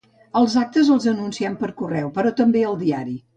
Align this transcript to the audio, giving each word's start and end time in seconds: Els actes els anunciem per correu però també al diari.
Els 0.39 0.53
actes 0.61 0.89
els 0.95 1.05
anunciem 1.11 1.59
per 1.61 1.69
correu 1.83 2.11
però 2.17 2.33
també 2.41 2.65
al 2.71 2.81
diari. 2.83 3.15